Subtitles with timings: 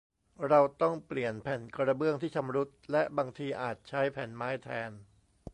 [0.47, 4.91] เราต้องเปลี่ยนแผ่นกระเบื้องที่ชำรุด และบางทีอาจใช้แผ่นไม้แทน